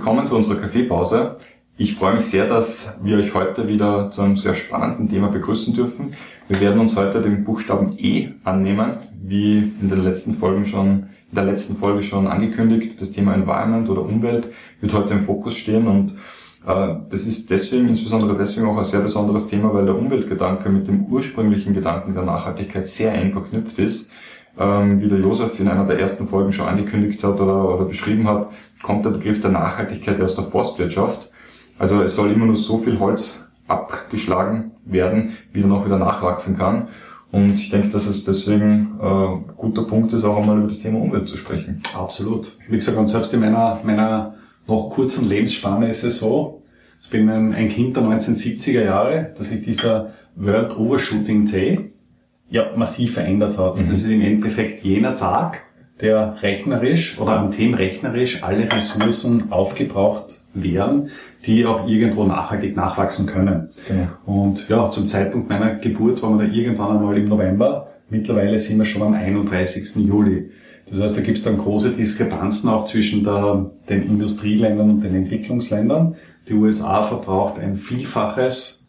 Willkommen 0.00 0.26
zu 0.26 0.34
unserer 0.34 0.56
Kaffeepause. 0.56 1.36
Ich 1.76 1.94
freue 1.94 2.14
mich 2.14 2.24
sehr, 2.24 2.46
dass 2.46 2.96
wir 3.02 3.18
euch 3.18 3.34
heute 3.34 3.68
wieder 3.68 4.10
zu 4.10 4.22
einem 4.22 4.38
sehr 4.38 4.54
spannenden 4.54 5.10
Thema 5.10 5.28
begrüßen 5.28 5.74
dürfen. 5.74 6.14
Wir 6.48 6.58
werden 6.62 6.80
uns 6.80 6.96
heute 6.96 7.20
den 7.20 7.44
Buchstaben 7.44 7.90
E 7.98 8.30
annehmen, 8.42 8.94
wie 9.22 9.58
in 9.58 9.90
den 9.90 10.02
letzten 10.02 10.32
Folgen 10.32 10.64
schon, 10.64 11.10
in 11.28 11.34
der 11.34 11.44
letzten 11.44 11.76
Folge 11.76 12.02
schon 12.02 12.28
angekündigt. 12.28 12.98
Das 12.98 13.12
Thema 13.12 13.34
Environment 13.34 13.90
oder 13.90 14.00
Umwelt 14.00 14.48
wird 14.80 14.94
heute 14.94 15.12
im 15.12 15.20
Fokus 15.20 15.54
stehen 15.54 15.86
und 15.86 16.12
äh, 16.66 16.94
das 17.10 17.26
ist 17.26 17.50
deswegen, 17.50 17.86
insbesondere 17.86 18.38
deswegen 18.38 18.68
auch 18.68 18.78
ein 18.78 18.84
sehr 18.86 19.00
besonderes 19.00 19.48
Thema, 19.48 19.74
weil 19.74 19.84
der 19.84 19.98
Umweltgedanke 19.98 20.70
mit 20.70 20.88
dem 20.88 21.04
ursprünglichen 21.04 21.74
Gedanken 21.74 22.14
der 22.14 22.22
Nachhaltigkeit 22.22 22.88
sehr 22.88 23.12
eng 23.12 23.34
verknüpft 23.34 23.78
ist. 23.78 24.12
Ähm, 24.58 25.00
wie 25.00 25.08
der 25.08 25.20
Josef 25.20 25.60
in 25.60 25.68
einer 25.68 25.84
der 25.84 25.98
ersten 25.98 26.26
Folgen 26.26 26.52
schon 26.52 26.66
angekündigt 26.66 27.22
hat 27.22 27.38
oder, 27.38 27.74
oder 27.74 27.84
beschrieben 27.84 28.26
hat, 28.26 28.50
kommt 28.82 29.04
der 29.04 29.10
Begriff 29.10 29.40
der 29.40 29.50
Nachhaltigkeit 29.50 30.20
aus 30.20 30.34
der 30.34 30.44
Forstwirtschaft. 30.44 31.30
Also 31.78 32.02
es 32.02 32.16
soll 32.16 32.32
immer 32.32 32.46
nur 32.46 32.56
so 32.56 32.78
viel 32.78 32.98
Holz 32.98 33.44
abgeschlagen 33.68 34.72
werden, 34.84 35.36
wie 35.52 35.62
dann 35.62 35.72
auch 35.72 35.84
wieder 35.84 35.98
nachwachsen 35.98 36.58
kann. 36.58 36.88
Und 37.32 37.54
ich 37.54 37.70
denke, 37.70 37.90
dass 37.90 38.06
es 38.06 38.24
deswegen 38.24 38.98
äh, 39.00 39.52
guter 39.56 39.84
Punkt 39.84 40.12
ist, 40.12 40.24
auch 40.24 40.38
einmal 40.40 40.58
über 40.58 40.68
das 40.68 40.80
Thema 40.80 40.98
Umwelt 40.98 41.28
zu 41.28 41.36
sprechen. 41.36 41.80
Absolut. 41.96 42.58
Wie 42.68 42.76
gesagt, 42.76 42.98
und 42.98 43.06
selbst 43.06 43.32
in 43.32 43.40
meiner, 43.40 43.80
meiner 43.84 44.34
noch 44.66 44.90
kurzen 44.90 45.28
Lebensspanne 45.28 45.88
ist 45.88 46.02
es 46.02 46.18
so, 46.18 46.62
ich 47.00 47.08
bin 47.08 47.28
ein, 47.30 47.54
ein 47.54 47.68
Kind 47.68 47.96
der 47.96 48.02
1970er 48.02 48.84
Jahre, 48.84 49.32
dass 49.38 49.48
sich 49.48 49.62
dieser 49.62 50.12
World 50.36 50.76
Overshooting 50.76 51.46
Day 51.46 51.92
ja 52.50 52.76
massiv 52.76 53.14
verändert 53.14 53.58
hat. 53.58 53.76
Mhm. 53.76 53.90
Das 53.90 53.90
ist 53.90 54.10
im 54.10 54.20
Endeffekt 54.20 54.84
jener 54.84 55.16
Tag, 55.16 55.62
der 56.00 56.36
rechnerisch 56.42 57.18
oder 57.18 57.38
am 57.38 57.50
Themen 57.50 57.74
rechnerisch 57.74 58.42
alle 58.42 58.70
Ressourcen 58.72 59.50
aufgebraucht 59.50 60.44
werden, 60.54 61.10
die 61.46 61.66
auch 61.66 61.88
irgendwo 61.88 62.24
nachhaltig 62.24 62.76
nachwachsen 62.76 63.26
können. 63.26 63.70
Genau. 63.86 64.08
Und 64.26 64.68
ja, 64.68 64.90
zum 64.90 65.08
Zeitpunkt 65.08 65.48
meiner 65.48 65.74
Geburt 65.76 66.22
waren 66.22 66.38
wir 66.38 66.46
da 66.46 66.52
irgendwann 66.52 66.96
einmal 66.96 67.16
im 67.16 67.28
November. 67.28 67.88
Mittlerweile 68.08 68.58
sind 68.58 68.78
wir 68.78 68.84
schon 68.84 69.02
am 69.02 69.14
31. 69.14 69.96
Juli. 70.06 70.50
Das 70.90 71.00
heißt, 71.00 71.16
da 71.16 71.20
gibt 71.20 71.38
es 71.38 71.44
dann 71.44 71.58
große 71.58 71.90
Diskrepanzen 71.90 72.68
auch 72.68 72.84
zwischen 72.84 73.22
der, 73.22 73.70
den 73.88 74.02
Industrieländern 74.02 74.90
und 74.90 75.00
den 75.02 75.14
Entwicklungsländern. 75.14 76.16
Die 76.48 76.54
USA 76.54 77.02
verbraucht 77.02 77.60
ein 77.60 77.76
Vielfaches 77.76 78.88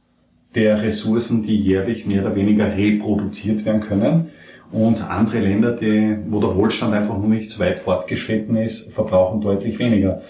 der 0.56 0.82
Ressourcen, 0.82 1.44
die 1.44 1.58
jährlich 1.58 2.08
mehr 2.08 2.26
oder 2.26 2.36
weniger 2.36 2.76
reproduziert 2.76 3.66
werden 3.66 3.82
können. 3.82 4.30
Und 4.72 5.10
andere 5.10 5.40
Länder, 5.40 5.74
die, 5.74 6.18
wo 6.30 6.40
der 6.40 6.56
Wohlstand 6.56 6.94
einfach 6.94 7.18
nur 7.18 7.28
nicht 7.28 7.52
so 7.52 7.62
weit 7.64 7.80
fortgeschritten 7.80 8.56
ist, 8.56 8.94
verbrauchen 8.94 9.42
deutlich 9.42 9.80
weniger. 9.80 10.22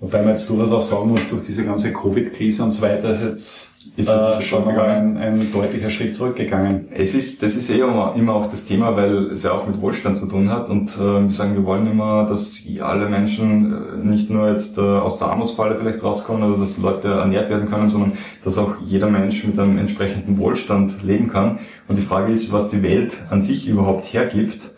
Wobei 0.00 0.20
man 0.20 0.30
jetzt 0.30 0.48
durchaus 0.50 0.72
auch 0.72 0.82
sagen 0.82 1.10
muss, 1.10 1.28
durch 1.30 1.42
diese 1.42 1.64
ganze 1.64 1.92
Covid-Krise 1.92 2.62
und 2.64 2.72
so 2.72 2.82
weiter 2.82 3.10
ist 3.10 3.22
jetzt 3.22 3.76
ist 3.96 4.08
äh, 4.08 4.42
schon 4.42 4.64
mal 4.64 4.78
ein, 4.78 5.16
ein 5.16 5.52
deutlicher 5.52 5.90
Schritt 5.90 6.14
zurückgegangen. 6.14 6.88
Es 6.92 7.14
ist, 7.14 7.42
das 7.42 7.56
ist 7.56 7.70
eh 7.70 7.80
immer, 7.80 8.14
immer 8.16 8.34
auch 8.34 8.50
das 8.50 8.66
Thema, 8.66 8.94
weil 8.96 9.30
es 9.30 9.44
ja 9.44 9.52
auch 9.52 9.66
mit 9.66 9.80
Wohlstand 9.80 10.18
zu 10.18 10.26
tun 10.26 10.50
hat 10.50 10.68
und 10.68 10.90
äh, 10.96 10.98
wir 10.98 11.30
sagen, 11.30 11.54
wir 11.54 11.64
wollen 11.64 11.90
immer, 11.90 12.26
dass 12.26 12.62
alle 12.80 13.08
Menschen 13.08 13.72
äh, 13.72 14.06
nicht 14.06 14.28
nur 14.28 14.50
jetzt 14.50 14.76
äh, 14.76 14.80
aus 14.80 15.18
der 15.18 15.28
Armutsfalle 15.28 15.76
vielleicht 15.76 16.02
rauskommen 16.02 16.42
oder 16.42 16.60
dass 16.60 16.76
Leute 16.78 17.08
ernährt 17.08 17.48
werden 17.48 17.70
können, 17.70 17.88
sondern 17.88 18.12
dass 18.44 18.58
auch 18.58 18.74
jeder 18.84 19.08
Mensch 19.08 19.44
mit 19.44 19.58
einem 19.58 19.78
entsprechenden 19.78 20.36
Wohlstand 20.38 21.02
leben 21.02 21.28
kann. 21.28 21.58
Und 21.88 21.96
die 21.96 22.02
Frage 22.02 22.32
ist, 22.32 22.52
was 22.52 22.68
die 22.68 22.82
Welt 22.82 23.14
an 23.30 23.40
sich 23.40 23.68
überhaupt 23.68 24.12
hergibt 24.12 24.74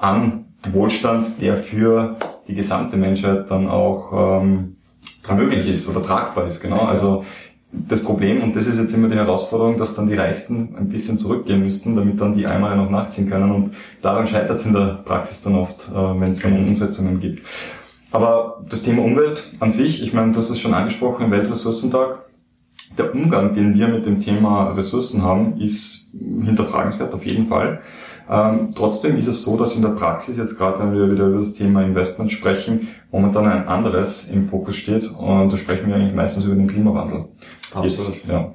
an 0.00 0.46
Wohlstand, 0.72 1.40
der 1.40 1.56
für 1.56 2.16
die 2.48 2.54
gesamte 2.54 2.96
Menschheit 2.96 3.50
dann 3.50 3.68
auch 3.68 4.42
ähm, 4.42 4.76
möglich 5.36 5.68
ist 5.68 5.88
oder 5.88 6.02
tragbar 6.02 6.46
ist. 6.46 6.60
Genau. 6.60 6.80
Also 6.80 7.24
das 7.70 8.02
Problem, 8.02 8.42
und 8.42 8.56
das 8.56 8.66
ist 8.66 8.78
jetzt 8.78 8.94
immer 8.94 9.08
die 9.08 9.16
Herausforderung, 9.16 9.76
dass 9.76 9.94
dann 9.94 10.08
die 10.08 10.14
Reichsten 10.14 10.74
ein 10.76 10.88
bisschen 10.88 11.18
zurückgehen 11.18 11.62
müssten, 11.62 11.94
damit 11.96 12.18
dann 12.20 12.34
die 12.34 12.46
Eimer 12.46 12.74
noch 12.74 12.88
nachziehen 12.88 13.28
können. 13.28 13.50
Und 13.50 13.74
daran 14.00 14.26
scheitert 14.26 14.58
es 14.58 14.66
in 14.66 14.72
der 14.72 15.02
Praxis 15.04 15.42
dann 15.42 15.54
oft, 15.54 15.90
äh, 15.90 16.20
wenn 16.20 16.30
es 16.30 16.40
dann 16.40 16.66
Umsetzungen 16.66 17.20
gibt. 17.20 17.46
Aber 18.10 18.64
das 18.68 18.82
Thema 18.82 19.02
Umwelt 19.02 19.52
an 19.60 19.70
sich, 19.70 20.02
ich 20.02 20.14
meine, 20.14 20.32
du 20.32 20.38
hast 20.38 20.48
es 20.48 20.58
schon 20.58 20.72
angesprochen, 20.72 21.26
im 21.26 21.30
Weltressourcentag, 21.30 22.20
der 22.98 23.14
Umgang, 23.14 23.54
den 23.54 23.74
wir 23.74 23.88
mit 23.88 24.06
dem 24.06 24.20
Thema 24.20 24.72
Ressourcen 24.72 25.22
haben, 25.22 25.60
ist 25.60 26.10
hinterfragenswert 26.12 27.12
auf 27.14 27.24
jeden 27.24 27.46
Fall. 27.46 27.80
Ähm, 28.30 28.72
trotzdem 28.74 29.16
ist 29.16 29.26
es 29.26 29.42
so, 29.42 29.56
dass 29.56 29.74
in 29.74 29.82
der 29.82 29.90
Praxis 29.90 30.36
jetzt 30.36 30.58
gerade, 30.58 30.80
wenn 30.80 30.92
wir 30.92 31.10
wieder 31.10 31.28
über 31.28 31.38
das 31.38 31.54
Thema 31.54 31.82
Investment 31.82 32.30
sprechen, 32.30 32.88
momentan 33.10 33.46
ein 33.46 33.66
anderes 33.68 34.28
im 34.28 34.44
Fokus 34.44 34.76
steht 34.76 35.10
und 35.10 35.50
da 35.50 35.56
sprechen 35.56 35.88
wir 35.88 35.94
eigentlich 35.94 36.14
meistens 36.14 36.44
über 36.44 36.54
den 36.54 36.66
Klimawandel. 36.66 37.26
Absolut. 37.74 38.14
Jetzt, 38.14 38.28
ja. 38.28 38.54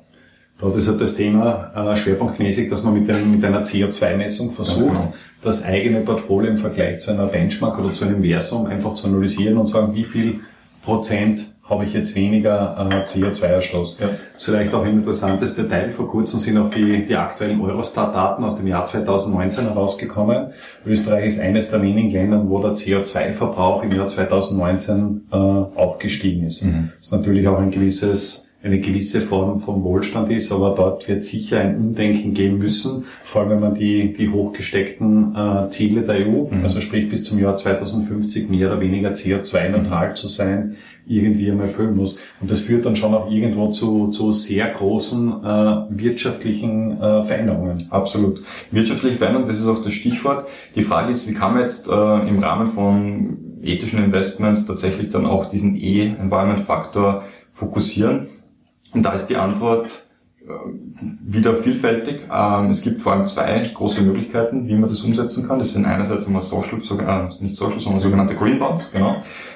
Dort 0.60 0.78
ist 0.78 0.88
halt 0.88 1.02
das 1.02 1.16
Thema 1.16 1.72
äh, 1.76 1.98
schwerpunktmäßig, 1.98 2.70
dass 2.70 2.84
man 2.84 2.94
mit, 2.94 3.08
dem, 3.08 3.32
mit 3.32 3.44
einer 3.44 3.64
CO2-Messung 3.64 4.52
versucht, 4.52 4.90
genau. 4.90 5.14
das 5.42 5.64
eigene 5.64 6.02
Portfolio 6.02 6.52
im 6.52 6.60
Vergleich 6.60 7.00
zu 7.00 7.12
einer 7.12 7.26
Benchmark 7.26 7.80
oder 7.80 7.92
zu 7.92 8.06
einem 8.06 8.24
Versum 8.24 8.68
einfach 8.68 8.94
zu 8.94 9.08
analysieren 9.08 9.58
und 9.58 9.66
sagen, 9.66 9.96
wie 9.96 10.04
viel 10.04 10.42
Prozent 10.84 11.53
habe 11.64 11.86
ich 11.86 11.94
jetzt 11.94 12.14
weniger 12.16 12.76
äh, 12.92 13.06
CO2-Ausstoß. 13.06 14.02
Ja. 14.02 14.08
Das 14.08 14.42
ist 14.42 14.46
vielleicht 14.46 14.74
auch 14.74 14.84
ein 14.84 14.94
interessantes 14.94 15.56
Detail. 15.56 15.92
Vor 15.92 16.10
kurzem 16.10 16.40
sind 16.40 16.58
auch 16.58 16.70
die, 16.70 17.06
die 17.06 17.16
aktuellen 17.16 17.62
Eurostat-Daten 17.62 18.44
aus 18.44 18.58
dem 18.58 18.68
Jahr 18.68 18.86
2019 18.86 19.66
herausgekommen. 19.66 20.54
Österreich 20.86 21.28
ist 21.28 21.40
eines 21.40 21.72
der 21.72 21.82
wenigen 21.82 22.10
Länder, 22.10 22.44
wo 22.46 22.62
der 22.62 22.72
CO2-Verbrauch 22.72 23.84
im 23.84 23.94
Jahr 23.94 24.08
2019 24.08 25.28
äh, 25.32 25.36
auch 25.36 26.00
gestiegen 26.00 26.46
ist. 26.46 26.64
Mhm. 26.64 26.92
Das 26.98 27.08
ist 27.08 27.14
natürlich 27.14 27.48
auch 27.48 27.60
ein 27.60 27.72
gewisses 27.72 28.53
eine 28.64 28.80
gewisse 28.80 29.20
Form 29.20 29.60
von 29.60 29.84
Wohlstand 29.84 30.32
ist, 30.32 30.52
aber 30.54 30.74
dort 30.74 31.08
wird 31.10 31.26
sicher 31.26 31.60
ein 31.60 31.76
Umdenken 31.76 32.34
geben 32.34 32.60
müssen, 32.60 33.06
vor 33.26 33.42
allem 33.42 33.52
wenn 33.52 33.60
man 33.60 33.76
die, 33.76 34.14
die 34.14 34.30
hochgesteckten 34.30 35.36
äh, 35.36 35.70
Ziele 35.70 36.02
der 36.02 36.26
EU, 36.26 36.48
mhm. 36.50 36.64
also 36.64 36.80
sprich 36.80 37.10
bis 37.10 37.26
zum 37.26 37.40
Jahr 37.40 37.58
2050 37.58 38.50
mehr 38.50 38.68
oder 38.68 38.80
weniger 38.80 39.10
CO2-neutral 39.10 40.10
mhm. 40.10 40.16
zu 40.16 40.30
sein, 40.30 40.78
irgendwie 41.06 41.52
einmal 41.52 41.68
erfüllen 41.68 41.98
muss. 41.98 42.22
Und 42.40 42.50
das 42.50 42.62
führt 42.62 42.86
dann 42.86 42.96
schon 42.96 43.14
auch 43.14 43.30
irgendwo 43.30 43.70
zu, 43.70 44.12
zu 44.12 44.32
sehr 44.32 44.70
großen 44.70 45.44
äh, 45.44 45.76
wirtschaftlichen 45.90 47.02
äh, 47.02 47.24
Veränderungen. 47.24 47.88
Absolut. 47.90 48.44
Wirtschaftliche 48.72 49.18
Veränderungen, 49.18 49.50
das 49.50 49.60
ist 49.60 49.68
auch 49.68 49.84
das 49.84 49.92
Stichwort. 49.92 50.48
Die 50.78 50.84
Frage 50.84 51.12
ist, 51.12 51.28
wie 51.28 51.34
kann 51.34 51.56
man 51.56 51.64
jetzt 51.64 51.90
äh, 51.90 52.30
im 52.30 52.40
Rahmen 52.40 52.72
von 52.72 53.38
ethischen 53.62 54.02
Investments 54.02 54.66
tatsächlich 54.66 55.10
dann 55.10 55.26
auch 55.26 55.50
diesen 55.50 55.76
E-Environment-Faktor 55.76 57.24
fokussieren? 57.52 58.28
Und 58.94 59.04
da 59.04 59.14
ist 59.14 59.28
die 59.28 59.38
Antwort 59.38 60.08
äh, 60.46 60.52
wieder 61.26 61.56
vielfältig. 61.56 62.28
Ähm, 62.30 62.70
es 62.70 62.82
gibt 62.82 63.02
vor 63.02 63.14
allem 63.14 63.28
zwei 63.28 63.60
große 63.60 64.04
Möglichkeiten, 64.04 64.68
wie 64.68 64.76
man 64.76 64.90
das 64.90 65.02
umsetzen 65.02 65.48
kann. 65.48 65.60
Das 65.60 65.72
sind 65.72 65.86
einerseits 65.86 66.28
einmal 66.28 66.42
Social, 66.42 66.80
äh, 66.80 67.44
nicht 67.44 67.56
Social, 67.56 67.80
sondern 67.80 68.02
sogenannte 68.02 68.36
Green 68.36 68.60
Bonds. 68.60 68.92
Genau. 68.92 69.16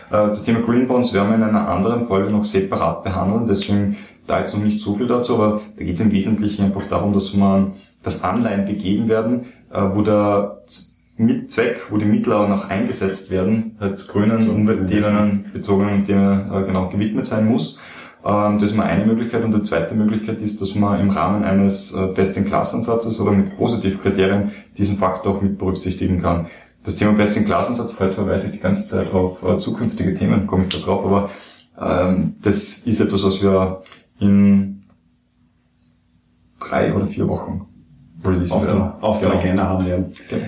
Äh, 0.09 0.27
das 0.29 0.45
Thema 0.45 0.61
Green 0.61 0.87
Bonds 0.87 1.13
werden 1.13 1.29
wir 1.29 1.35
in 1.35 1.43
einer 1.43 1.67
anderen 1.67 2.05
Folge 2.05 2.31
noch 2.31 2.45
separat 2.45 3.03
behandeln, 3.03 3.47
deswegen 3.47 3.97
da 4.27 4.39
jetzt 4.39 4.53
noch 4.53 4.63
nicht 4.63 4.81
so 4.81 4.95
viel 4.95 5.07
dazu, 5.07 5.35
aber 5.35 5.61
da 5.77 5.83
geht 5.83 5.95
es 5.95 6.01
im 6.01 6.11
Wesentlichen 6.11 6.65
einfach 6.65 6.87
darum, 6.89 7.13
dass 7.13 7.33
man 7.33 7.73
das 8.03 8.23
Anleihen 8.23 8.65
begeben 8.65 9.07
werden, 9.07 9.45
wo 9.71 10.01
der 10.01 10.63
mit 11.15 11.49
Zweck, 11.49 11.83
wo 11.89 11.97
die 11.97 12.03
Mittel 12.03 12.33
auch 12.33 12.49
noch 12.49 12.69
eingesetzt 12.69 13.31
werden, 13.31 13.77
halt 13.79 14.06
grünen, 14.06 14.50
umweltthemen, 14.50 15.45
bezogenen 15.53 16.03
Themen 16.03 16.50
genau 16.65 16.89
gewidmet 16.89 17.25
sein 17.25 17.47
muss. 17.47 17.79
Ähm, 18.27 18.59
das 18.59 18.71
ist 18.71 18.75
mal 18.75 18.85
eine 18.85 19.06
Möglichkeit. 19.06 19.44
Und 19.44 19.53
die 19.53 19.63
zweite 19.63 19.95
Möglichkeit 19.95 20.41
ist, 20.41 20.62
dass 20.62 20.75
man 20.75 21.00
im 21.00 21.09
Rahmen 21.09 21.44
eines 21.44 21.95
Best-in-Class-Ansatzes 22.15 23.19
oder 23.21 23.31
mit 23.31 23.57
Positivkriterien 23.57 24.51
diesen 24.77 24.97
Faktor 24.97 25.35
auch 25.35 25.41
mit 25.41 25.57
berücksichtigen 25.57 26.21
kann 26.21 26.47
das 26.88 26.95
Thema 26.95 27.12
Best-in-Class-Ansatz, 27.12 28.00
heute 28.00 28.13
verweise 28.13 28.47
ich 28.47 28.53
die 28.53 28.59
ganze 28.59 28.88
Zeit 28.88 29.12
auf 29.12 29.44
äh, 29.44 29.59
zukünftige 29.59 30.15
Themen, 30.15 30.47
komme 30.47 30.63
ich 30.63 30.69
da 30.69 30.85
drauf, 30.85 31.06
aber 31.06 31.29
ähm, 31.79 32.35
das 32.41 32.79
ist 32.79 33.01
etwas, 33.01 33.24
was 33.24 33.44
wir 33.44 33.83
in 34.19 34.83
drei 36.62 36.94
oder 36.94 37.07
vier 37.07 37.27
Wochen 37.27 37.68
auf 38.24 38.65
der, 38.65 38.97
auf 39.01 39.19
der 39.19 39.29
genau. 39.29 39.41
Agenda 39.41 39.63
haben 39.68 39.85
werden. 39.85 40.13
Genau. 40.29 40.45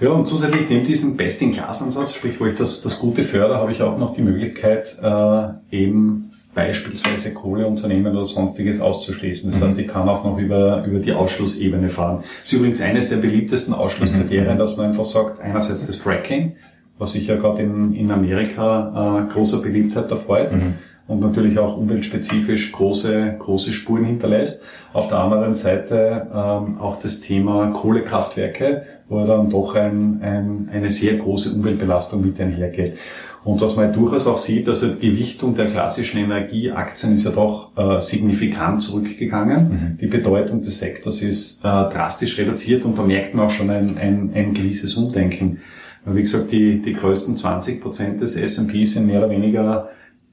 Ja, 0.00 0.10
und 0.10 0.26
zusätzlich 0.26 0.70
neben 0.70 0.86
diesem 0.86 1.16
Best-in-Class-Ansatz, 1.16 2.14
sprich, 2.14 2.40
wo 2.40 2.46
ich 2.46 2.54
das, 2.54 2.82
das 2.82 3.00
Gute 3.00 3.24
fördere, 3.24 3.58
habe 3.58 3.72
ich 3.72 3.82
auch 3.82 3.98
noch 3.98 4.14
die 4.14 4.22
Möglichkeit, 4.22 4.96
äh, 5.02 5.48
eben 5.76 6.29
beispielsweise 6.54 7.32
Kohleunternehmen 7.32 8.12
oder 8.12 8.24
sonstiges 8.24 8.80
auszuschließen. 8.80 9.52
Das 9.52 9.62
heißt, 9.62 9.78
ich 9.78 9.86
kann 9.86 10.08
auch 10.08 10.24
noch 10.24 10.38
über, 10.38 10.84
über 10.84 10.98
die 10.98 11.12
Ausschlussebene 11.12 11.88
fahren. 11.90 12.24
Das 12.40 12.52
ist 12.52 12.58
übrigens 12.58 12.82
eines 12.82 13.08
der 13.08 13.18
beliebtesten 13.18 13.72
Ausschlusskriterien, 13.72 14.58
dass 14.58 14.76
man 14.76 14.86
einfach 14.86 15.04
sagt, 15.04 15.40
einerseits 15.40 15.86
das 15.86 15.96
Fracking, 15.96 16.56
was 16.98 17.12
sich 17.12 17.26
ja 17.28 17.36
gerade 17.36 17.62
in, 17.62 17.94
in 17.94 18.10
Amerika 18.10 19.24
äh, 19.28 19.32
großer 19.32 19.62
Beliebtheit 19.62 20.10
erfreut 20.10 20.52
mhm. 20.52 20.74
und 21.06 21.20
natürlich 21.20 21.58
auch 21.58 21.76
umweltspezifisch 21.76 22.72
große, 22.72 23.36
große 23.38 23.70
Spuren 23.70 24.04
hinterlässt. 24.04 24.64
Auf 24.92 25.08
der 25.08 25.20
anderen 25.20 25.54
Seite 25.54 26.26
ähm, 26.34 26.78
auch 26.78 26.98
das 27.00 27.20
Thema 27.20 27.68
Kohlekraftwerke, 27.68 28.82
wo 29.08 29.24
dann 29.24 29.50
doch 29.50 29.76
ein, 29.76 30.20
ein, 30.20 30.68
eine 30.72 30.90
sehr 30.90 31.14
große 31.14 31.54
Umweltbelastung 31.54 32.22
mit 32.22 32.40
einhergeht. 32.40 32.96
Und 33.42 33.60
was 33.62 33.76
man 33.76 33.92
durchaus 33.92 34.26
auch 34.26 34.36
sieht, 34.36 34.68
also 34.68 34.88
die 34.88 35.10
Gewichtung 35.10 35.54
der 35.54 35.66
klassischen 35.70 36.18
Energieaktien 36.18 37.14
ist 37.14 37.24
ja 37.24 37.30
doch 37.30 37.74
äh, 37.76 38.00
signifikant 38.00 38.82
zurückgegangen. 38.82 39.68
Mhm. 39.68 39.98
Die 39.98 40.08
Bedeutung 40.08 40.60
des 40.60 40.78
Sektors 40.78 41.22
ist 41.22 41.60
äh, 41.60 41.68
drastisch 41.68 42.38
reduziert 42.38 42.84
und 42.84 42.98
da 42.98 43.02
merkt 43.02 43.34
man 43.34 43.46
auch 43.46 43.50
schon 43.50 43.70
ein, 43.70 43.96
ein, 43.96 44.30
ein 44.34 44.52
gewisses 44.52 44.94
Umdenken. 44.96 45.60
Wie 46.04 46.22
gesagt, 46.22 46.52
die, 46.52 46.82
die 46.82 46.92
größten 46.92 47.36
20 47.36 47.80
Prozent 47.80 48.20
des 48.20 48.36
S&P 48.36 48.84
sind 48.84 49.06
mehr 49.06 49.20
oder 49.20 49.30
weniger 49.30 49.88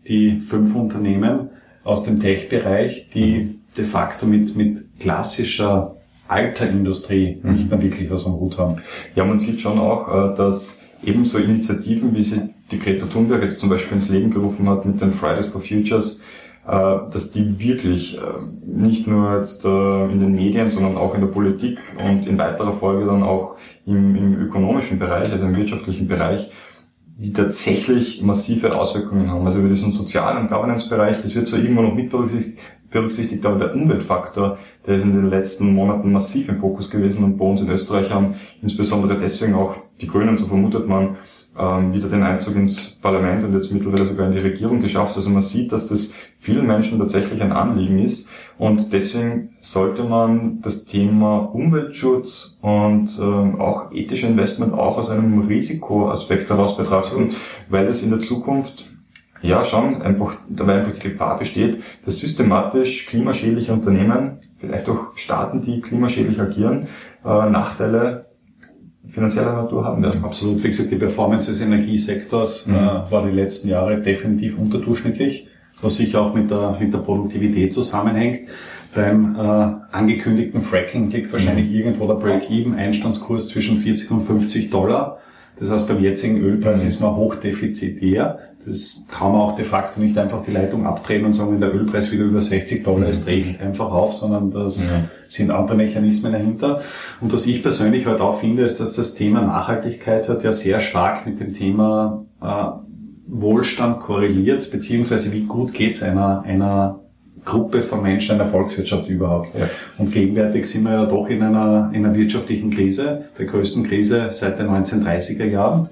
die 0.07 0.39
fünf 0.39 0.75
Unternehmen 0.75 1.49
aus 1.83 2.03
dem 2.03 2.19
Tech-Bereich, 2.21 3.09
die 3.13 3.37
mhm. 3.37 3.55
de 3.77 3.85
facto 3.85 4.25
mit, 4.25 4.55
mit 4.57 4.99
klassischer 4.99 5.95
alter 6.27 6.69
Industrie 6.69 7.39
mhm. 7.41 7.53
nicht 7.53 7.69
mehr 7.69 7.81
wirklich 7.81 8.09
was 8.09 8.25
am 8.25 8.33
Hut 8.33 8.57
haben. 8.57 8.81
Ja, 9.15 9.23
man 9.23 9.39
sieht 9.39 9.61
schon 9.61 9.79
auch, 9.79 10.33
äh, 10.33 10.35
dass 10.35 10.83
ebenso 11.03 11.37
Initiativen, 11.37 12.15
wie 12.15 12.23
sie 12.23 12.49
die 12.71 12.79
Greta 12.79 13.05
Thunberg 13.05 13.43
jetzt 13.43 13.59
zum 13.59 13.69
Beispiel 13.69 13.97
ins 13.97 14.09
Leben 14.09 14.31
gerufen 14.31 14.67
hat 14.69 14.85
mit 14.85 14.99
den 15.01 15.13
Fridays 15.13 15.47
for 15.47 15.61
Futures, 15.61 16.21
äh, 16.67 16.71
dass 17.11 17.31
die 17.31 17.59
wirklich 17.59 18.17
äh, 18.17 18.21
nicht 18.65 19.07
nur 19.07 19.37
jetzt 19.37 19.63
in 19.63 20.19
den 20.19 20.35
Medien, 20.35 20.69
sondern 20.69 20.97
auch 20.97 21.15
in 21.15 21.21
der 21.21 21.27
Politik 21.27 21.79
und 21.97 22.27
in 22.27 22.37
weiterer 22.37 22.73
Folge 22.73 23.05
dann 23.05 23.23
auch 23.23 23.55
im, 23.85 24.15
im 24.15 24.41
ökonomischen 24.41 24.99
Bereich, 24.99 25.31
also 25.31 25.45
im 25.45 25.55
wirtschaftlichen 25.55 26.07
Bereich, 26.07 26.51
die 27.17 27.33
tatsächlich 27.33 28.21
massive 28.21 28.77
Auswirkungen 28.77 29.31
haben. 29.31 29.45
Also 29.45 29.59
über 29.59 29.69
diesen 29.69 29.91
sozialen 29.91 30.43
und 30.43 30.49
Governance-Bereich, 30.49 31.21
das 31.21 31.33
wird 31.33 31.47
zwar 31.47 31.59
irgendwo 31.59 31.81
noch 31.81 31.95
mit 31.95 32.11
berücksichtigt, 32.11 32.59
berücksichtigt, 32.89 33.45
aber 33.45 33.59
der 33.59 33.75
Umweltfaktor, 33.75 34.57
der 34.85 34.95
ist 34.95 35.03
in 35.03 35.13
den 35.13 35.29
letzten 35.29 35.73
Monaten 35.73 36.11
massiv 36.11 36.49
im 36.49 36.57
Fokus 36.57 36.89
gewesen 36.89 37.23
und 37.23 37.37
bei 37.37 37.45
uns 37.45 37.61
in 37.61 37.69
Österreich 37.69 38.11
haben 38.11 38.35
insbesondere 38.61 39.17
deswegen 39.17 39.55
auch 39.55 39.75
die 39.99 40.07
Grünen, 40.07 40.37
so 40.37 40.45
vermutet 40.45 40.87
man, 40.87 41.17
ähm, 41.59 41.93
wieder 41.93 42.07
den 42.07 42.23
Einzug 42.23 42.55
ins 42.55 42.91
Parlament 43.01 43.43
und 43.43 43.53
jetzt 43.53 43.71
mittlerweile 43.71 44.05
sogar 44.05 44.27
in 44.27 44.33
die 44.33 44.39
Regierung 44.39 44.79
geschafft. 44.79 45.15
Also 45.15 45.29
man 45.29 45.41
sieht, 45.41 45.71
dass 45.71 45.87
das 45.87 46.13
vielen 46.37 46.67
Menschen 46.67 46.99
tatsächlich 46.99 47.41
ein 47.41 47.51
Anliegen 47.51 47.99
ist 47.99 48.29
und 48.57 48.93
deswegen 48.93 49.49
sollte 49.59 50.03
man 50.03 50.61
das 50.61 50.85
Thema 50.85 51.37
Umweltschutz 51.37 52.59
und 52.61 53.09
ähm, 53.19 53.59
auch 53.59 53.91
ethische 53.91 54.27
Investment 54.27 54.73
auch 54.73 54.97
aus 54.97 55.09
einem 55.09 55.47
Risikoaspekt 55.47 56.49
heraus 56.49 56.77
betrachten, 56.77 57.29
weil 57.69 57.87
es 57.87 58.03
in 58.03 58.11
der 58.11 58.19
Zukunft 58.19 58.91
ja 59.41 59.63
schon 59.63 60.01
einfach, 60.01 60.37
dabei 60.49 60.75
einfach 60.75 60.93
die 60.93 61.09
Gefahr 61.09 61.37
besteht, 61.37 61.81
dass 62.05 62.19
systematisch 62.19 63.07
klimaschädliche 63.07 63.73
Unternehmen, 63.73 64.39
vielleicht 64.55 64.89
auch 64.89 65.15
Staaten, 65.15 65.61
die 65.61 65.81
klimaschädlich 65.81 66.39
agieren, 66.39 66.87
äh, 67.23 67.49
Nachteile 67.49 68.27
finanzieller 69.07 69.53
Natur 69.53 69.85
haben 69.85 70.03
werden. 70.03 70.23
Absolut. 70.23 70.63
Wie 70.63 70.67
gesagt, 70.67 70.91
die 70.91 70.97
Performance 70.97 71.51
des 71.51 71.61
Energiesektors 71.61 72.67
mhm. 72.67 72.75
äh, 72.75 73.11
war 73.11 73.25
die 73.25 73.35
letzten 73.35 73.69
Jahre 73.69 74.01
definitiv 74.01 74.57
unterdurchschnittlich, 74.57 75.47
was 75.81 75.97
sicher 75.97 76.21
auch 76.21 76.33
mit 76.33 76.51
der, 76.51 76.75
mit 76.79 76.93
der 76.93 76.99
Produktivität 76.99 77.73
zusammenhängt. 77.73 78.49
Beim 78.93 79.35
äh, 79.35 79.95
angekündigten 79.95 80.61
Fracking 80.61 81.09
liegt 81.09 81.31
wahrscheinlich 81.31 81.69
mhm. 81.69 81.75
irgendwo 81.75 82.07
der 82.07 82.15
Break-Even 82.15 82.75
Einstandskurs 82.75 83.49
zwischen 83.49 83.77
40 83.77 84.11
und 84.11 84.21
50 84.21 84.69
Dollar. 84.69 85.19
Das 85.59 85.71
heißt, 85.71 85.87
beim 85.87 86.03
jetzigen 86.03 86.41
Ölpreis 86.41 86.83
mhm. 86.83 86.89
ist 86.89 87.01
man 87.01 87.15
hochdefizitär. 87.15 88.39
Das 88.65 89.05
kann 89.09 89.31
man 89.31 89.41
auch 89.41 89.55
de 89.55 89.65
facto 89.65 89.99
nicht 89.99 90.17
einfach 90.17 90.43
die 90.43 90.51
Leitung 90.51 90.85
abdrehen 90.85 91.25
und 91.25 91.33
sagen, 91.33 91.53
wenn 91.53 91.61
der 91.61 91.73
Ölpreis 91.73 92.11
wieder 92.11 92.25
über 92.25 92.41
60 92.41 92.83
Dollar 92.83 93.07
ist, 93.07 93.25
drehe 93.25 93.39
ich 93.39 93.61
einfach 93.61 93.91
auf, 93.91 94.13
sondern 94.13 94.51
das 94.51 94.91
ja. 94.91 95.03
sind 95.27 95.51
andere 95.51 95.77
Mechanismen 95.77 96.33
dahinter. 96.33 96.81
Und 97.21 97.33
was 97.33 97.47
ich 97.47 97.61
persönlich 97.61 98.05
halt 98.05 98.19
auch 98.19 98.39
finde, 98.39 98.63
ist, 98.63 98.79
dass 98.79 98.93
das 98.93 99.15
Thema 99.15 99.41
Nachhaltigkeit 99.41 100.27
hat 100.27 100.43
ja 100.43 100.51
sehr 100.51 100.81
stark 100.81 101.25
mit 101.25 101.39
dem 101.39 101.53
Thema 101.53 102.25
äh, 102.41 102.87
Wohlstand 103.27 103.99
korreliert, 103.99 104.69
beziehungsweise 104.71 105.33
wie 105.33 105.43
gut 105.43 105.73
geht's 105.73 106.03
einer, 106.03 106.41
einer 106.41 106.99
Gruppe 107.47 107.81
von 107.81 108.03
Menschen 108.03 108.35
einer 108.35 108.49
Volkswirtschaft 108.49 109.09
überhaupt. 109.09 109.57
Ja. 109.57 109.69
Und 109.97 110.11
gegenwärtig 110.11 110.67
sind 110.67 110.83
wir 110.83 110.91
ja 110.91 111.05
doch 111.05 111.29
in 111.29 111.41
einer, 111.41 111.89
in 111.93 112.05
einer 112.05 112.13
wirtschaftlichen 112.13 112.71
Krise, 112.71 113.25
der 113.39 113.45
größten 113.45 113.87
Krise 113.87 114.27
seit 114.29 114.59
den 114.59 114.67
1930er 114.67 115.45
Jahren. 115.45 115.87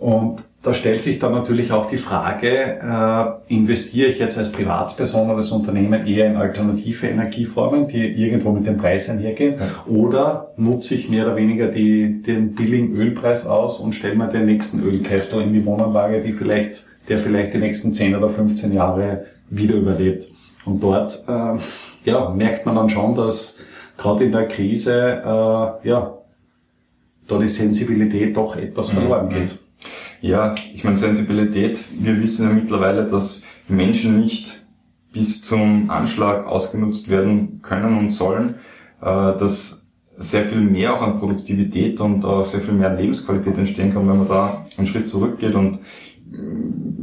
Und 0.00 0.42
da 0.64 0.74
stellt 0.74 1.04
sich 1.04 1.20
dann 1.20 1.32
natürlich 1.32 1.70
auch 1.70 1.88
die 1.88 1.98
Frage, 1.98 2.48
äh, 2.48 3.54
investiere 3.54 4.08
ich 4.08 4.18
jetzt 4.18 4.36
als 4.36 4.50
Privatperson 4.50 5.26
oder 5.26 5.36
als 5.36 5.52
Unternehmen 5.52 6.06
eher 6.06 6.26
in 6.26 6.36
alternative 6.36 7.06
Energieformen, 7.06 7.86
die 7.86 8.04
irgendwo 8.04 8.50
mit 8.50 8.66
den 8.66 8.76
Preisen 8.76 9.20
hergehen, 9.20 9.56
ja. 9.60 9.92
oder 9.92 10.54
nutze 10.56 10.96
ich 10.96 11.08
mehr 11.08 11.26
oder 11.26 11.36
weniger 11.36 11.68
die, 11.68 12.22
den 12.22 12.54
billigen 12.54 12.96
Ölpreis 12.96 13.46
aus 13.46 13.78
und 13.78 13.94
stelle 13.94 14.16
mir 14.16 14.28
den 14.28 14.46
nächsten 14.46 14.82
Ölkessel 14.82 15.42
in 15.42 15.52
die 15.52 15.64
Wohnanlage, 15.64 16.20
die 16.22 16.32
vielleicht, 16.32 16.86
der 17.08 17.18
vielleicht 17.18 17.54
die 17.54 17.58
nächsten 17.58 17.92
10 17.92 18.16
oder 18.16 18.28
15 18.28 18.72
Jahre 18.72 19.26
wieder 19.50 19.76
überlebt. 19.76 20.24
Und 20.64 20.82
dort 20.82 21.24
äh, 21.28 21.58
ja, 22.04 22.30
merkt 22.30 22.66
man 22.66 22.76
dann 22.76 22.90
schon, 22.90 23.14
dass 23.14 23.62
gerade 23.96 24.24
in 24.24 24.32
der 24.32 24.48
Krise 24.48 25.22
äh, 25.24 25.88
ja, 25.88 26.18
da 27.26 27.38
die 27.38 27.48
Sensibilität 27.48 28.36
doch 28.36 28.56
etwas 28.56 28.90
verloren 28.90 29.28
geht. 29.28 29.58
Ja, 30.20 30.54
ich 30.72 30.84
meine 30.84 30.96
Sensibilität, 30.96 31.84
wir 31.98 32.20
wissen 32.22 32.48
ja 32.48 32.54
mittlerweile, 32.54 33.06
dass 33.06 33.44
Menschen 33.68 34.20
nicht 34.20 34.64
bis 35.12 35.44
zum 35.44 35.90
Anschlag 35.90 36.46
ausgenutzt 36.46 37.08
werden 37.08 37.60
können 37.62 37.98
und 37.98 38.10
sollen, 38.10 38.56
äh, 39.00 39.04
dass 39.04 39.86
sehr 40.16 40.46
viel 40.46 40.60
mehr 40.60 40.94
auch 40.94 41.02
an 41.02 41.18
Produktivität 41.18 42.00
und 42.00 42.24
auch 42.24 42.44
sehr 42.44 42.60
viel 42.60 42.74
mehr 42.74 42.94
Lebensqualität 42.94 43.58
entstehen 43.58 43.92
kann, 43.92 44.08
wenn 44.08 44.18
man 44.18 44.28
da 44.28 44.64
einen 44.78 44.86
Schritt 44.86 45.08
zurückgeht 45.08 45.54
und 45.54 45.76
äh, 45.76 45.78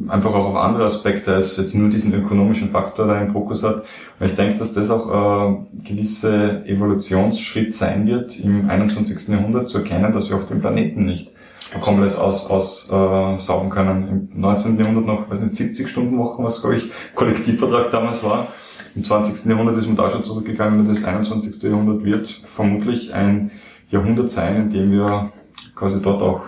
einfach 0.07 0.33
auch 0.33 0.47
auf 0.47 0.55
andere 0.55 0.85
Aspekte 0.85 1.33
als 1.33 1.57
jetzt 1.57 1.73
nur 1.73 1.89
diesen 1.89 2.13
ökonomischen 2.13 2.69
Faktor 2.69 3.07
da 3.07 3.21
im 3.21 3.31
Fokus 3.31 3.63
hat. 3.63 3.83
Und 4.19 4.25
ich 4.25 4.35
denke, 4.35 4.57
dass 4.57 4.73
das 4.73 4.89
auch 4.89 5.09
äh, 5.09 5.55
gewisse 5.83 6.65
Evolutionsschritt 6.65 7.75
sein 7.75 8.05
wird, 8.05 8.37
im 8.39 8.69
21. 8.69 9.29
Jahrhundert 9.29 9.69
zu 9.69 9.79
erkennen, 9.79 10.11
dass 10.13 10.29
wir 10.29 10.37
auch 10.37 10.43
den 10.43 10.59
Planeten 10.59 11.05
nicht 11.05 11.31
komplett 11.79 12.17
aus, 12.17 12.49
aus 12.49 12.89
äh, 12.91 13.37
saugen 13.39 13.69
können. 13.69 14.29
Im 14.33 14.41
19. 14.41 14.77
Jahrhundert 14.77 15.05
noch, 15.05 15.29
weiß 15.29 15.39
nicht, 15.41 15.55
70 15.55 15.87
Stunden 15.87 16.17
Wochen, 16.17 16.43
was 16.43 16.61
glaube 16.61 16.75
ich 16.75 16.91
Kollektivvertrag 17.15 17.91
damals 17.91 18.23
war. 18.23 18.47
Im 18.95 19.05
20. 19.05 19.49
Jahrhundert 19.49 19.77
ist 19.77 19.87
man 19.87 19.95
da 19.95 20.09
schon 20.09 20.25
zurückgegangen 20.25 20.81
und 20.81 20.89
das 20.89 21.05
21. 21.05 21.63
Jahrhundert 21.63 22.03
wird 22.03 22.27
vermutlich 22.27 23.13
ein 23.13 23.51
Jahrhundert 23.89 24.31
sein, 24.31 24.57
in 24.57 24.69
dem 24.69 24.91
wir 24.91 25.31
quasi 25.75 26.01
dort 26.01 26.21
auch 26.21 26.41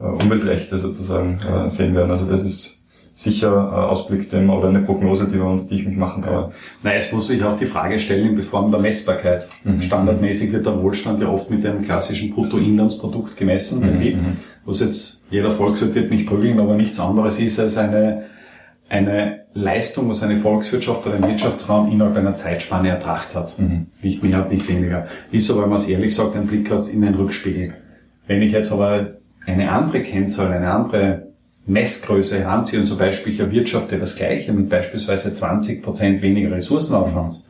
äh, 0.00 0.04
Umweltrechte 0.04 0.78
sozusagen 0.78 1.38
äh, 1.38 1.70
sehen 1.70 1.94
werden. 1.94 2.10
Also 2.10 2.26
das 2.26 2.44
ist 2.44 2.84
sicher 3.14 3.52
äh, 3.52 3.76
Ausblick 3.76 4.30
dem 4.30 4.50
oder 4.50 4.68
eine 4.68 4.80
Prognose, 4.80 5.28
die, 5.28 5.34
wir, 5.34 5.66
die 5.70 5.76
ich 5.76 5.86
mich 5.86 5.96
machen 5.96 6.22
kann. 6.22 6.32
Ja. 6.32 6.50
Na, 6.82 6.94
jetzt 6.94 7.12
muss 7.12 7.28
sich 7.28 7.42
auch 7.44 7.56
die 7.56 7.66
Frage 7.66 7.98
stellen 7.98 8.36
in 8.36 8.42
Form 8.42 8.70
der 8.72 8.80
Messbarkeit. 8.80 9.48
Mhm. 9.62 9.82
Standardmäßig 9.82 10.52
wird 10.52 10.66
der 10.66 10.82
Wohlstand 10.82 11.22
ja 11.22 11.28
oft 11.28 11.50
mit 11.50 11.62
dem 11.62 11.82
klassischen 11.82 12.34
Bruttoinlandsprodukt 12.34 13.36
gemessen, 13.36 13.80
mhm. 13.80 13.98
BIP, 14.00 14.16
mhm. 14.16 14.36
was 14.64 14.80
jetzt 14.80 15.26
jeder 15.30 15.52
Volkswirt 15.52 15.94
wird 15.94 16.10
mich 16.10 16.26
prügeln, 16.26 16.58
aber 16.58 16.74
nichts 16.74 16.98
anderes 16.98 17.38
ist 17.38 17.60
als 17.60 17.78
eine, 17.78 18.24
eine 18.88 19.44
Leistung, 19.54 20.10
was 20.10 20.24
eine 20.24 20.36
Volkswirtschaft 20.36 21.06
oder 21.06 21.14
ein 21.14 21.28
Wirtschaftsraum 21.28 21.92
innerhalb 21.92 22.16
einer 22.16 22.34
Zeitspanne 22.34 22.88
erbracht 22.88 23.36
hat. 23.36 23.56
Mhm. 23.60 23.86
Nicht 24.02 24.24
mehr, 24.24 24.44
nicht 24.50 24.68
weniger. 24.68 25.06
Ist 25.30 25.50
aber, 25.52 25.62
wenn 25.62 25.68
man 25.68 25.78
es 25.78 25.88
ehrlich 25.88 26.12
sagt, 26.12 26.34
ein 26.34 26.48
Blick 26.48 26.68
in 26.92 27.02
den 27.02 27.14
Rückspiegel. 27.14 27.74
Wenn 28.26 28.42
ich 28.42 28.50
jetzt 28.52 28.72
aber 28.72 29.18
eine 29.46 29.70
andere 29.70 30.02
Kennzahl, 30.02 30.52
eine 30.52 30.70
andere 30.70 31.28
Messgröße 31.66 32.40
heranziehe 32.40 32.80
und 32.80 32.86
zum 32.86 32.98
Beispiel 32.98 33.32
ich 33.32 33.40
erwirtschafte 33.40 33.98
das 33.98 34.16
Gleiche 34.16 34.52
mit 34.52 34.68
beispielsweise 34.68 35.32
20 35.32 35.82
Prozent 35.82 36.22
weniger 36.22 36.50
Ressourcenaufwand, 36.52 37.44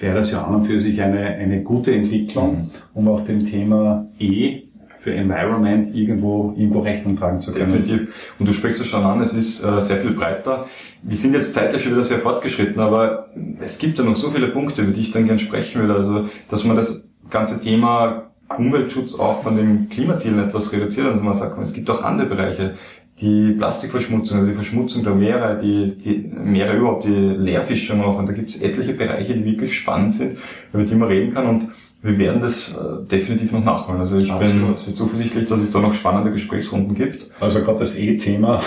wäre 0.00 0.16
das 0.16 0.32
ja 0.32 0.44
an 0.44 0.56
und 0.56 0.64
für 0.64 0.80
sich 0.80 1.00
eine, 1.00 1.20
eine 1.20 1.62
gute 1.62 1.94
Entwicklung, 1.94 2.70
um 2.92 3.08
auch 3.08 3.24
dem 3.24 3.46
Thema 3.46 4.08
E 4.18 4.62
für 4.98 5.14
Environment 5.14 5.94
irgendwo, 5.94 6.54
irgendwo 6.56 6.80
Rechnung 6.80 7.16
tragen 7.16 7.40
zu 7.40 7.52
können. 7.52 7.72
Definitiv. 7.72 8.34
Und 8.38 8.48
du 8.48 8.52
sprichst 8.52 8.80
es 8.80 8.86
schon 8.86 9.02
an, 9.02 9.20
es 9.20 9.34
ist 9.34 9.62
äh, 9.64 9.80
sehr 9.80 9.98
viel 9.98 10.12
breiter. 10.12 10.66
Wir 11.02 11.16
sind 11.16 11.34
jetzt 11.34 11.54
zeitlich 11.54 11.82
schon 11.82 11.92
wieder 11.92 12.04
sehr 12.04 12.18
fortgeschritten, 12.18 12.80
aber 12.80 13.30
es 13.60 13.78
gibt 13.78 13.98
ja 13.98 14.04
noch 14.04 14.14
so 14.14 14.30
viele 14.30 14.48
Punkte, 14.48 14.82
über 14.82 14.92
die 14.92 15.00
ich 15.00 15.10
dann 15.10 15.24
gerne 15.24 15.40
sprechen 15.40 15.82
will. 15.82 15.90
Also, 15.90 16.28
dass 16.48 16.62
man 16.62 16.76
das 16.76 17.08
ganze 17.30 17.60
Thema 17.60 18.31
Umweltschutz 18.56 19.18
auch 19.18 19.42
von 19.42 19.56
den 19.56 19.88
Klimazielen 19.88 20.38
etwas 20.38 20.72
reduziert. 20.72 21.06
Also 21.06 21.22
man 21.22 21.34
sagt, 21.34 21.60
es 21.62 21.72
gibt 21.72 21.88
auch 21.90 22.02
andere 22.02 22.28
Bereiche 22.28 22.74
die 23.20 23.52
Plastikverschmutzung, 23.52 24.38
also 24.38 24.48
die 24.48 24.54
Verschmutzung 24.54 25.04
der 25.04 25.14
Meere, 25.14 25.60
die, 25.62 25.96
die 25.96 26.28
Meere 26.34 26.76
überhaupt, 26.76 27.04
die 27.04 27.08
Leerfischung 27.08 28.02
auch. 28.02 28.18
Und 28.18 28.26
da 28.26 28.32
gibt 28.32 28.50
es 28.50 28.60
etliche 28.60 28.94
Bereiche, 28.94 29.34
die 29.34 29.44
wirklich 29.44 29.76
spannend 29.76 30.14
sind, 30.14 30.38
über 30.72 30.82
die 30.82 30.94
man 30.94 31.08
reden 31.08 31.32
kann. 31.32 31.46
Und 31.46 31.68
wir 32.02 32.18
werden 32.18 32.40
das 32.40 32.74
äh, 32.74 33.06
definitiv 33.06 33.52
noch 33.52 33.64
nachholen. 33.64 34.00
Also 34.00 34.16
ich 34.16 34.30
Absolut. 34.30 34.66
bin 34.66 34.76
sehr 34.76 34.94
zuversichtlich, 34.94 35.46
dass 35.46 35.60
es 35.60 35.70
da 35.70 35.78
noch 35.78 35.94
spannende 35.94 36.32
Gesprächsrunden 36.32 36.96
gibt. 36.96 37.30
Also 37.38 37.62
gerade 37.62 37.78
das 37.78 37.96
E-Thema 37.96 38.60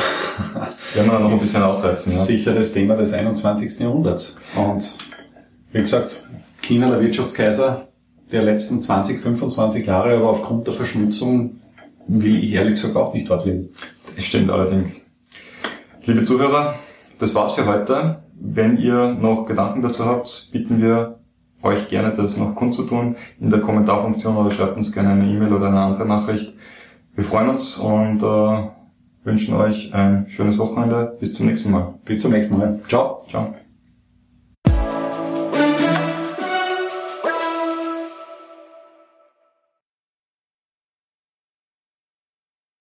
werden 0.93 1.11
wir 1.11 1.19
noch 1.19 1.31
ein 1.31 1.39
bisschen 1.39 1.63
ausreizen. 1.63 2.13
Ja. 2.13 2.23
Sicher 2.23 2.53
das 2.53 2.71
Thema 2.71 2.95
des 2.95 3.11
21. 3.11 3.79
Jahrhunderts. 3.79 4.39
Und 4.55 4.97
wie 5.73 5.81
gesagt, 5.81 6.23
China 6.61 6.89
der 6.91 7.01
Wirtschaftskaiser 7.01 7.89
der 8.31 8.43
letzten 8.43 8.81
20, 8.81 9.21
25 9.21 9.85
Jahre, 9.85 10.15
aber 10.15 10.29
aufgrund 10.29 10.67
der 10.67 10.73
Verschmutzung 10.73 11.61
will 12.07 12.43
ich 12.43 12.53
ehrlich 12.53 12.75
gesagt 12.75 12.95
auch 12.95 13.13
nicht 13.13 13.29
dort 13.29 13.45
leben. 13.45 13.69
Das 14.15 14.25
stimmt 14.25 14.49
allerdings. 14.49 15.05
Liebe 16.05 16.23
Zuhörer, 16.23 16.75
das 17.19 17.33
war's 17.35 17.53
für 17.53 17.65
heute. 17.65 18.21
Wenn 18.39 18.77
ihr 18.77 19.13
noch 19.13 19.45
Gedanken 19.45 19.81
dazu 19.81 20.05
habt, 20.05 20.49
bitten 20.51 20.81
wir 20.81 21.19
euch 21.63 21.89
gerne, 21.89 22.13
das 22.15 22.37
noch 22.37 22.53
kundzutun 22.53 23.15
in 23.39 23.49
der 23.49 23.61
Kommentarfunktion 23.61 24.37
oder 24.37 24.51
schreibt 24.51 24.77
uns 24.77 24.91
gerne 24.91 25.11
eine 25.11 25.25
E-Mail 25.25 25.53
oder 25.53 25.67
eine 25.67 25.79
andere 25.79 26.05
Nachricht. 26.05 26.53
Wir 27.15 27.23
freuen 27.23 27.49
uns 27.49 27.77
und 27.77 28.21
äh, 28.21 28.69
wünschen 29.23 29.55
euch 29.55 29.93
ein 29.93 30.27
schönes 30.29 30.57
Wochenende. 30.59 31.15
Bis 31.19 31.33
zum 31.33 31.47
nächsten 31.47 31.71
Mal. 31.71 31.95
Bis 32.05 32.21
zum 32.21 32.31
nächsten 32.31 32.57
Mal. 32.57 32.79
Ciao. 32.87 33.25
Ciao. 33.29 33.55